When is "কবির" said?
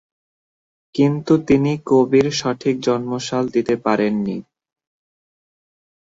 1.89-2.25